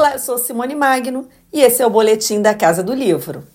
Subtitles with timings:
[0.00, 3.46] Olá, eu sou Simone Magno e esse é o Boletim da Casa do Livro.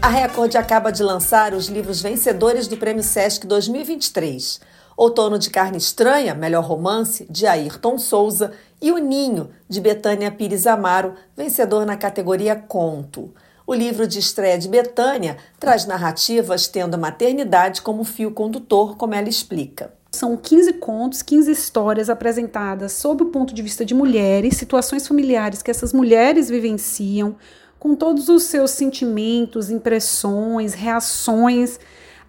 [0.00, 4.60] A Record acaba de lançar os livros vencedores do Prêmio Sesc 2023.
[4.96, 8.52] Outono de Carne Estranha, Melhor Romance, de Ayrton Souza,
[8.82, 13.32] e O Ninho, de Betânia Pires Amaro, vencedor na categoria Conto.
[13.64, 19.14] O livro de estreia de Betânia traz narrativas tendo a maternidade como fio condutor, como
[19.14, 19.94] ela explica.
[20.10, 25.62] São 15 contos, 15 histórias apresentadas sob o ponto de vista de mulheres, situações familiares
[25.62, 27.36] que essas mulheres vivenciam,
[27.78, 31.78] com todos os seus sentimentos, impressões, reações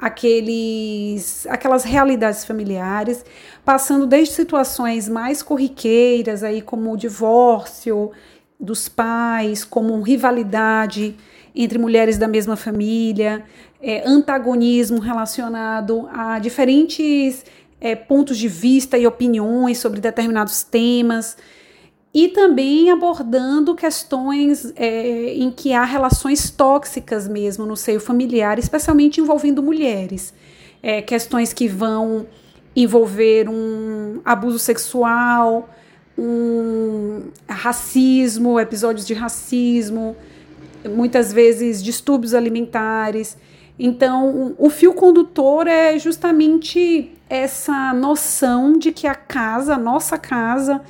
[0.04, 3.24] aqueles, aquelas realidades familiares,
[3.64, 8.12] passando desde situações mais corriqueiras, aí como o divórcio
[8.60, 11.16] dos pais, como rivalidade
[11.56, 13.46] entre mulheres da mesma família,
[13.82, 17.46] é, antagonismo relacionado a diferentes
[17.80, 21.38] é, pontos de vista e opiniões sobre determinados temas
[22.14, 29.20] e também abordando questões é, em que há relações tóxicas mesmo no seio familiar, especialmente
[29.20, 30.34] envolvendo mulheres.
[30.82, 32.28] É, questões que vão
[32.76, 35.70] envolver um abuso sexual,
[36.16, 40.16] um racismo, episódios de racismo,
[40.88, 43.36] muitas vezes distúrbios alimentares.
[43.80, 50.82] Então, o fio condutor é justamente essa noção de que a casa, a nossa casa,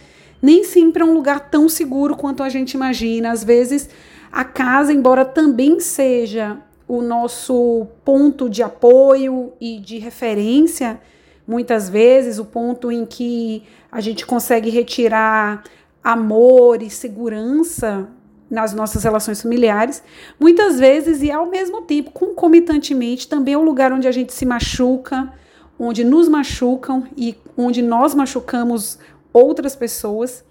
[0.43, 3.31] nem sempre é um lugar tão seguro quanto a gente imagina.
[3.31, 3.89] Às vezes,
[4.29, 10.99] a casa, embora também seja o nosso ponto de apoio e de referência,
[11.47, 15.63] muitas vezes o ponto em que a gente consegue retirar
[16.03, 18.09] amor e segurança
[18.49, 20.03] nas nossas relações familiares,
[20.37, 24.45] muitas vezes e ao mesmo tempo, concomitantemente, também é o lugar onde a gente se
[24.45, 25.31] machuca,
[25.79, 28.99] onde nos machucam e onde nós machucamos
[29.33, 30.45] outras pessoas,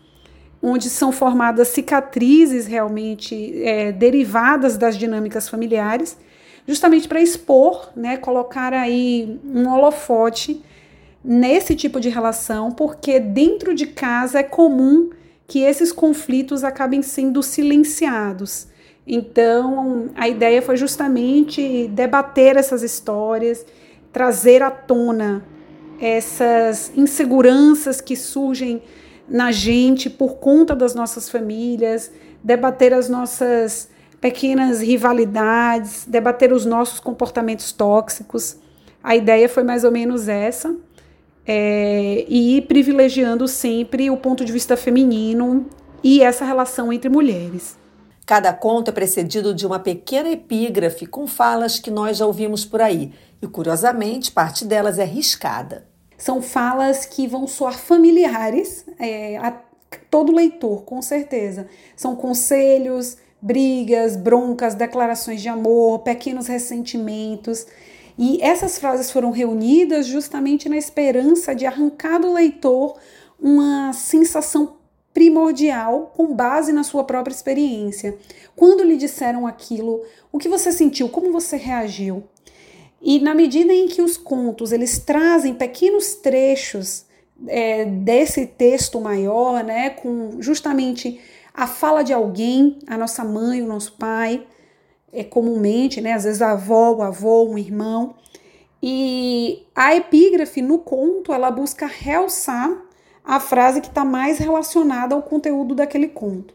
[0.60, 6.18] onde são formadas cicatrizes realmente é, derivadas das dinâmicas familiares,
[6.66, 10.62] justamente para expor, né, colocar aí um holofote
[11.24, 15.10] nesse tipo de relação, porque dentro de casa é comum
[15.46, 18.68] que esses conflitos acabem sendo silenciados.
[19.06, 23.66] Então, a ideia foi justamente debater essas histórias,
[24.12, 25.44] trazer à tona
[26.02, 28.82] essas inseguranças que surgem
[29.28, 32.10] na gente por conta das nossas famílias,
[32.42, 33.88] debater as nossas
[34.20, 38.56] pequenas rivalidades, debater os nossos comportamentos tóxicos.
[39.00, 40.74] A ideia foi mais ou menos essa.
[41.46, 45.66] É, e privilegiando sempre o ponto de vista feminino
[46.02, 47.76] e essa relação entre mulheres.
[48.26, 52.80] Cada conto é precedido de uma pequena epígrafe com falas que nós já ouvimos por
[52.80, 55.91] aí, e curiosamente, parte delas é riscada.
[56.22, 59.50] São falas que vão soar familiares é, a
[60.08, 61.66] todo leitor, com certeza.
[61.96, 67.66] São conselhos, brigas, broncas, declarações de amor, pequenos ressentimentos.
[68.16, 72.96] E essas frases foram reunidas justamente na esperança de arrancar do leitor
[73.36, 74.76] uma sensação
[75.12, 78.16] primordial com base na sua própria experiência.
[78.54, 80.00] Quando lhe disseram aquilo,
[80.30, 81.08] o que você sentiu?
[81.08, 82.22] Como você reagiu?
[83.02, 87.04] E na medida em que os contos eles trazem pequenos trechos
[87.48, 91.20] é, desse texto maior, né, com justamente
[91.52, 94.46] a fala de alguém, a nossa mãe, o nosso pai,
[95.12, 98.14] é, comumente, né, às vezes a avó, o avô, um irmão,
[98.80, 102.70] e a epígrafe no conto ela busca realçar
[103.24, 106.54] a frase que está mais relacionada ao conteúdo daquele conto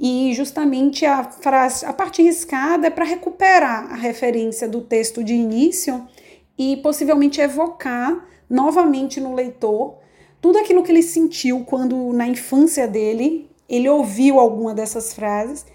[0.00, 5.34] e justamente a frase, a parte riscada é para recuperar a referência do texto de
[5.34, 6.08] início
[6.56, 9.98] e possivelmente evocar novamente no leitor
[10.40, 15.66] tudo aquilo que ele sentiu quando na infância dele ele ouviu alguma dessas frases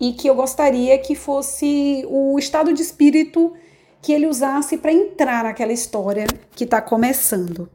[0.00, 3.54] e que eu gostaria que fosse o estado de espírito
[4.00, 7.68] que ele usasse para entrar naquela história que está começando.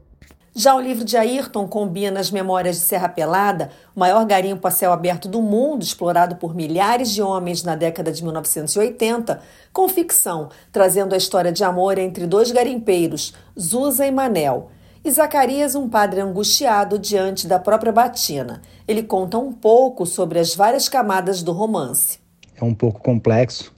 [0.52, 4.70] Já o livro de Ayrton combina as memórias de Serra Pelada, o maior garimpo a
[4.70, 9.40] céu aberto do mundo, explorado por milhares de homens na década de 1980,
[9.72, 14.70] com ficção, trazendo a história de amor entre dois garimpeiros, Zusa e Manel.
[15.04, 18.60] E Zacarias, um padre angustiado diante da própria batina.
[18.88, 22.18] Ele conta um pouco sobre as várias camadas do romance.
[22.60, 23.72] É um pouco complexo,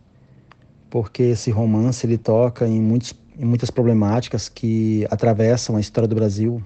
[0.88, 6.14] porque esse romance ele toca em muitos e muitas problemáticas que atravessam a história do
[6.14, 6.62] Brasil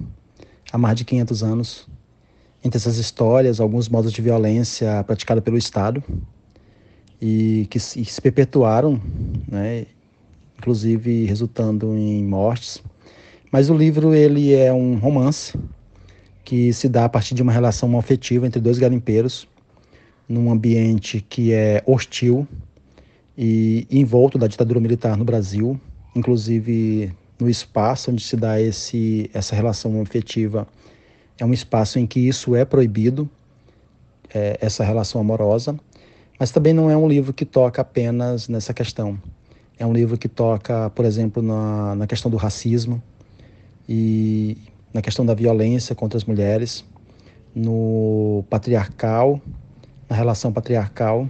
[0.73, 1.89] há mais de 500 anos,
[2.65, 6.03] entre essas histórias alguns modos de violência praticada pelo Estado
[7.21, 9.01] e que se, se perpetuaram,
[9.47, 9.87] né,
[10.59, 12.83] inclusive resultando em mortes.
[13.53, 15.59] Mas o livro ele é um romance
[16.45, 19.49] que se dá a partir de uma relação afetiva entre dois garimpeiros
[20.29, 22.47] num ambiente que é hostil
[23.39, 25.81] e envolto da ditadura militar no Brasil,
[26.17, 30.67] inclusive no espaço onde se dá esse, essa relação afetiva,
[31.39, 33.29] é um espaço em que isso é proibido,
[34.33, 35.79] é, essa relação amorosa,
[36.41, 39.19] mas também não é um livro que toca apenas nessa questão.
[39.79, 43.03] É um livro que toca, por exemplo, na, na questão do racismo
[43.87, 44.57] e
[44.93, 46.83] na questão da violência contra as mulheres,
[47.55, 49.41] no patriarcal,
[50.09, 51.29] na relação patriarcal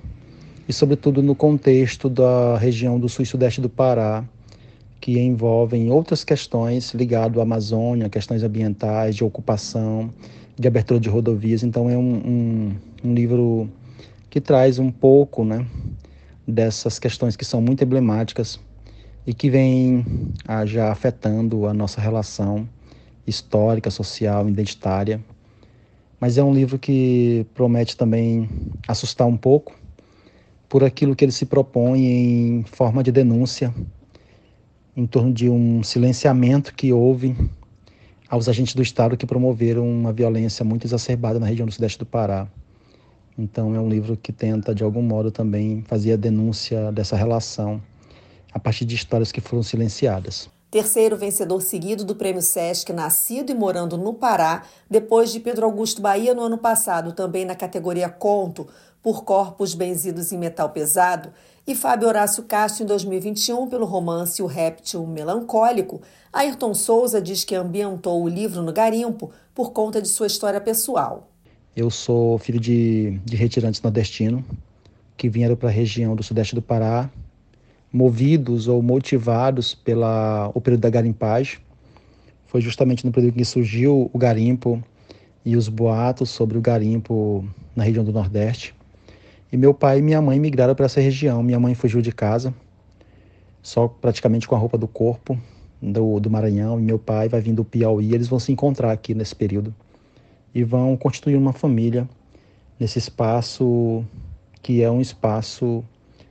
[0.68, 4.24] e, sobretudo, no contexto da região do sul e sudeste do Pará,
[5.00, 10.10] que envolvem outras questões ligadas à Amazônia, questões ambientais, de ocupação,
[10.58, 11.62] de abertura de rodovias.
[11.62, 13.68] Então, é um, um, um livro
[14.30, 15.66] que traz um pouco né,
[16.46, 18.58] dessas questões que são muito emblemáticas
[19.26, 20.04] e que vêm
[20.46, 22.68] ah, já afetando a nossa relação
[23.26, 25.20] histórica, social, identitária.
[26.20, 28.48] Mas é um livro que promete também
[28.88, 29.74] assustar um pouco
[30.68, 33.72] por aquilo que ele se propõe em forma de denúncia
[34.96, 37.36] em torno de um silenciamento que houve
[38.28, 42.06] aos agentes do Estado que promoveram uma violência muito exacerbada na região do sudeste do
[42.06, 42.48] Pará.
[43.38, 47.82] Então é um livro que tenta, de algum modo, também fazer a denúncia dessa relação
[48.52, 50.48] a partir de histórias que foram silenciadas.
[50.70, 56.00] Terceiro vencedor seguido do Prêmio Sesc, nascido e morando no Pará, depois de Pedro Augusto
[56.00, 58.66] Bahia no ano passado, também na categoria Conto,
[59.06, 61.28] por Corpos Benzidos em Metal Pesado,
[61.64, 67.54] e Fábio Horácio Castro em 2021 pelo romance O Réptil Melancólico, Ayrton Souza diz que
[67.54, 71.30] ambientou o livro no garimpo por conta de sua história pessoal.
[71.76, 74.42] Eu sou filho de, de retirantes nordestinos
[75.16, 77.08] que vieram para a região do sudeste do Pará,
[77.92, 81.60] movidos ou motivados pela o período da garimpagem.
[82.48, 84.82] Foi justamente no período que surgiu o garimpo
[85.44, 88.74] e os boatos sobre o garimpo na região do Nordeste.
[89.52, 91.42] E meu pai e minha mãe migraram para essa região.
[91.42, 92.52] Minha mãe fugiu de casa,
[93.62, 95.38] só praticamente com a roupa do corpo
[95.80, 96.80] do, do Maranhão.
[96.80, 98.12] E meu pai vai vindo do Piauí.
[98.12, 99.74] Eles vão se encontrar aqui nesse período
[100.54, 102.08] e vão constituir uma família
[102.78, 104.04] nesse espaço
[104.62, 105.84] que é um espaço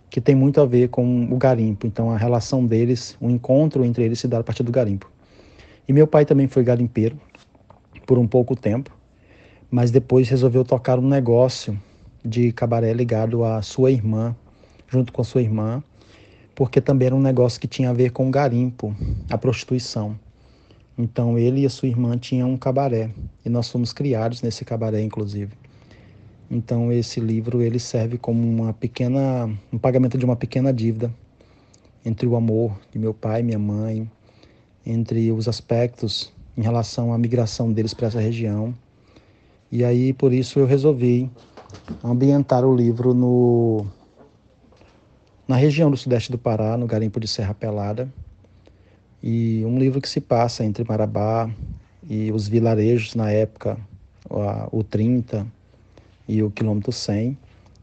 [0.10, 1.88] que tem muito a ver com o garimpo.
[1.88, 5.10] Então a relação deles, o encontro entre eles se dá a partir do garimpo.
[5.88, 7.18] E meu pai também foi garimpeiro
[8.06, 8.92] por um pouco tempo,
[9.70, 11.80] mas depois resolveu tocar um negócio
[12.26, 14.36] de cabaré ligado à sua irmã,
[14.88, 15.84] junto com sua irmã,
[16.56, 18.96] porque também era um negócio que tinha a ver com o garimpo,
[19.30, 20.18] a prostituição.
[20.98, 23.12] Então ele e a sua irmã tinham um cabaré
[23.46, 25.52] e nós fomos criados nesse cabaré, inclusive.
[26.50, 31.14] Então esse livro ele serve como uma pequena, um pagamento de uma pequena dívida
[32.06, 34.10] entre o amor de meu pai e minha mãe,
[34.86, 38.74] entre os aspectos em relação à migração deles para essa região.
[39.72, 41.30] E aí por isso eu resolvi
[42.04, 43.86] ambientar o livro no,
[45.48, 48.12] na região do sudeste do Pará, no garimpo de Serra Pelada.
[49.22, 51.50] E um livro que se passa entre Marabá
[52.08, 53.78] e os vilarejos na época,
[54.72, 55.46] o 30
[56.28, 57.38] e o quilômetro 100,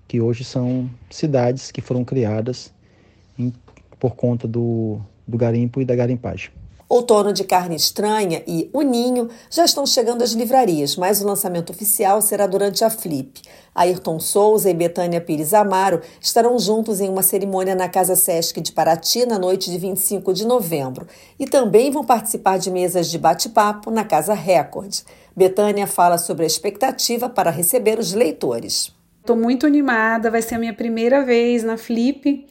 [0.06, 2.72] que hoje são cidades que foram criadas
[3.38, 3.52] em,
[3.98, 6.50] por conta do, do garimpo e da garimpagem.
[6.92, 11.70] Outono de Carne Estranha e O Ninho já estão chegando às livrarias, mas o lançamento
[11.70, 13.40] oficial será durante a Flip.
[13.74, 18.72] Ayrton Souza e Betânia Pires Amaro estarão juntos em uma cerimônia na Casa Sesc de
[18.72, 21.06] Paraty na noite de 25 de novembro
[21.38, 24.94] e também vão participar de mesas de bate-papo na Casa Record.
[25.34, 28.92] Betânia fala sobre a expectativa para receber os leitores.
[29.18, 32.46] Estou muito animada, vai ser a minha primeira vez na Flip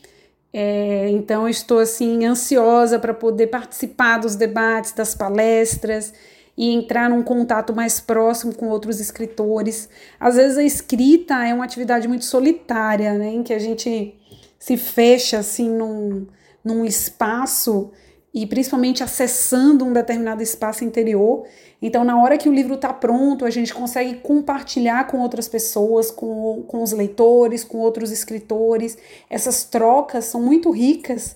[0.54, 6.14] é, então estou assim ansiosa para poder participar dos debates, das palestras
[6.58, 9.88] e entrar num contato mais próximo com outros escritores.
[10.20, 14.16] Às vezes a escrita é uma atividade muito solitária, né, em que a gente
[14.60, 16.28] se fecha assim num,
[16.64, 17.92] num espaço
[18.34, 21.46] e principalmente acessando um determinado espaço interior.
[21.82, 26.10] Então, na hora que o livro está pronto, a gente consegue compartilhar com outras pessoas,
[26.10, 28.98] com, com os leitores, com outros escritores.
[29.30, 31.36] Essas trocas são muito ricas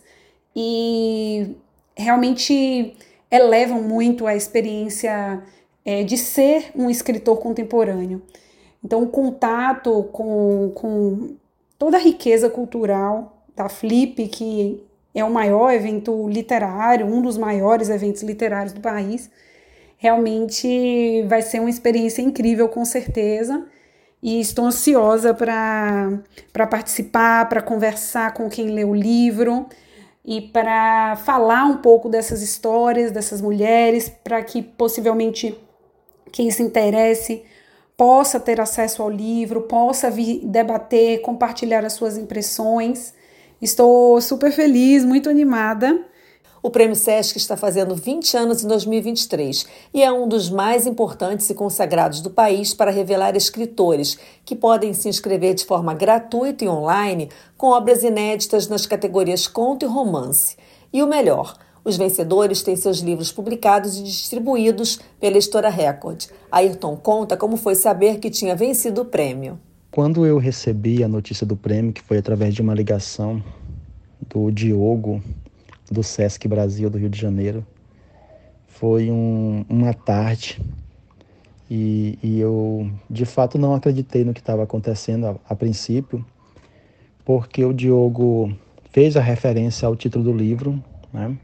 [0.56, 1.56] e
[1.98, 2.96] realmente
[3.30, 5.44] elevam muito a experiência
[5.84, 8.22] é, de ser um escritor contemporâneo.
[8.84, 11.36] Então, o contato com, com
[11.78, 14.82] toda a riqueza cultural da Flip, que
[15.16, 19.32] é o maior evento literário, um dos maiores eventos literários do país,
[19.98, 23.66] Realmente vai ser uma experiência incrível, com certeza.
[24.22, 29.68] E estou ansiosa para participar, para conversar com quem lê o livro
[30.24, 35.58] e para falar um pouco dessas histórias, dessas mulheres, para que possivelmente
[36.32, 37.44] quem se interesse
[37.96, 43.14] possa ter acesso ao livro, possa vir debater, compartilhar as suas impressões.
[43.62, 46.06] Estou super feliz, muito animada.
[46.62, 51.50] O Prêmio Sesc está fazendo 20 anos em 2023 e é um dos mais importantes
[51.50, 56.68] e consagrados do país para revelar escritores que podem se inscrever de forma gratuita e
[56.68, 60.58] online com obras inéditas nas categorias conto e romance.
[60.92, 66.26] E o melhor, os vencedores têm seus livros publicados e distribuídos pela Editora Record.
[66.52, 69.58] Ayrton conta como foi saber que tinha vencido o prêmio.
[69.96, 73.42] Quando eu recebi a notícia do prêmio, que foi através de uma ligação
[74.28, 75.24] do Diogo,
[75.90, 77.66] do Sesc Brasil do Rio de Janeiro,
[78.68, 80.62] foi um, uma tarde
[81.72, 86.26] e, e, eu de fato não acreditei no que estava acontecendo a, a princípio,
[87.24, 88.54] porque o Diogo
[88.92, 90.84] fez a referência ao título do livro,
[91.14, 91.38] né?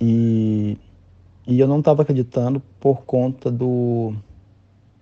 [0.00, 0.78] E,
[1.46, 4.14] e eu não estava acreditando por conta do,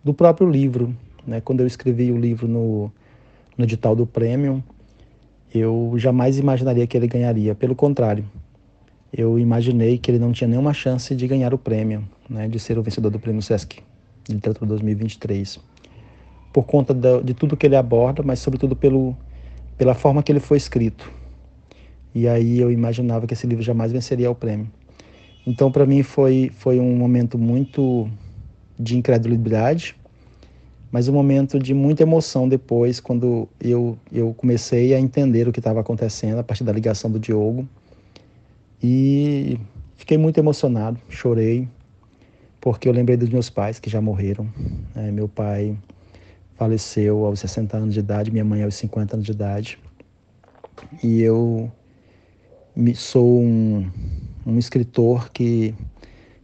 [0.03, 0.93] do próprio livro.
[1.29, 1.43] Né?
[1.43, 2.91] Quando eu escrevi o livro no,
[3.57, 4.63] no edital do Premium,
[5.55, 7.55] eu jamais imaginaria que ele ganharia.
[7.55, 8.25] Pelo contrário,
[9.13, 12.49] eu imaginei que ele não tinha nenhuma chance de ganhar o prêmio, né?
[12.49, 13.83] de ser o vencedor do Prêmio Sesc
[14.25, 15.61] de Literatura 2023.
[16.51, 19.15] Por conta de tudo que ele aborda, mas sobretudo pelo,
[19.77, 21.13] pela forma que ele foi escrito.
[22.15, 24.71] E aí eu imaginava que esse livro jamais venceria o prêmio.
[25.47, 28.09] Então, para mim, foi, foi um momento muito
[28.79, 29.95] de incredulidade,
[30.91, 35.61] mas um momento de muita emoção depois, quando eu, eu comecei a entender o que
[35.61, 37.69] estava acontecendo a partir da ligação do Diogo.
[38.83, 39.59] E
[39.97, 41.69] fiquei muito emocionado, chorei,
[42.61, 44.49] porque eu lembrei dos meus pais que já morreram.
[44.95, 45.77] É, meu pai
[46.55, 49.79] faleceu aos 60 anos de idade, minha mãe aos 50 anos de idade.
[51.03, 51.71] E eu
[52.95, 53.91] sou um,
[54.47, 55.75] um escritor que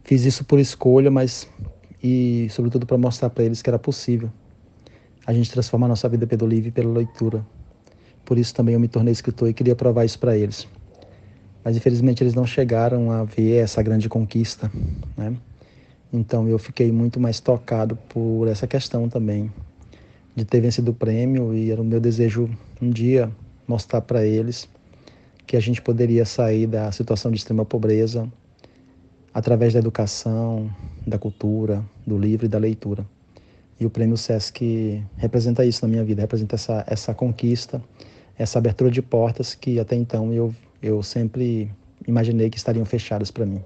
[0.03, 1.49] fiz isso por escolha, mas
[2.07, 4.31] e sobretudo para mostrar para eles que era possível
[5.25, 7.43] a gente transformar nossa vida pelo livro e pela leitura.
[8.23, 10.67] Por isso também eu me tornei escritor e queria provar isso para eles.
[11.63, 14.71] Mas infelizmente eles não chegaram a ver essa grande conquista,
[15.17, 15.35] né?
[16.13, 19.51] Então eu fiquei muito mais tocado por essa questão também
[20.35, 22.47] de ter vencido o prêmio e era o meu desejo
[22.79, 23.31] um dia
[23.67, 24.69] mostrar para eles
[25.47, 28.31] que a gente poderia sair da situação de extrema pobreza
[29.35, 30.73] através da educação,
[31.05, 33.05] da cultura, do livro e da leitura.
[33.77, 37.83] E o Prêmio Sesc representa isso na minha vida, representa essa, essa conquista,
[38.37, 41.69] essa abertura de portas que até então eu, eu sempre
[42.07, 43.61] imaginei que estariam fechadas para mim.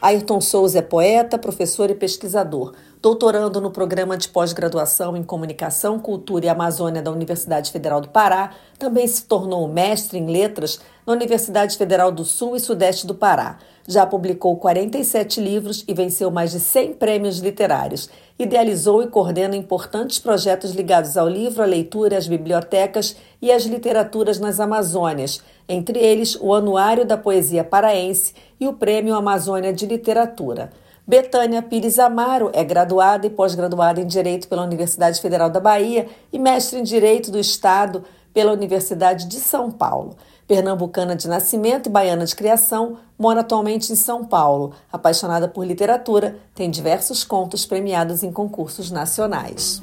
[0.00, 6.46] Ayrton Souza é poeta, professor e pesquisador, doutorando no programa de pós-graduação em Comunicação, Cultura
[6.46, 8.52] e Amazônia da Universidade Federal do Pará.
[8.78, 13.56] Também se tornou mestre em letras na Universidade Federal do Sul e Sudeste do Pará.
[13.86, 18.10] Já publicou 47 livros e venceu mais de 100 prêmios literários.
[18.38, 24.38] Idealizou e coordena importantes projetos ligados ao livro, à leitura, às bibliotecas e às literaturas
[24.38, 30.70] nas Amazônias entre eles o Anuário da Poesia Paraense e o Prêmio Amazônia de Literatura.
[31.06, 36.38] Betânia Pires Amaro é graduada e pós-graduada em Direito pela Universidade Federal da Bahia e
[36.38, 40.16] mestre em Direito do Estado pela Universidade de São Paulo.
[40.48, 44.72] Pernambucana de nascimento e baiana de criação, mora atualmente em São Paulo.
[44.90, 49.82] Apaixonada por literatura, tem diversos contos premiados em concursos nacionais.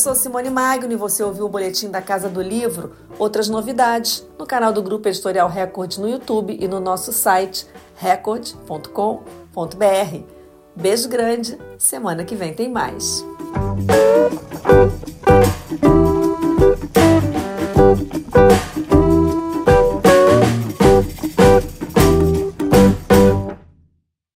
[0.00, 2.92] sou Simone Magno e você ouviu o boletim da Casa do Livro.
[3.18, 7.66] Outras novidades no canal do Grupo Editorial Record no YouTube e no nosso site
[7.96, 10.39] record.com.br.
[10.80, 13.22] Beijo grande, semana que vem tem mais.